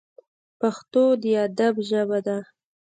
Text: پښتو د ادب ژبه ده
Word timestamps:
پښتو 0.59 1.03
د 1.21 1.23
ادب 1.45 1.75
ژبه 1.89 2.19
ده 2.27 2.37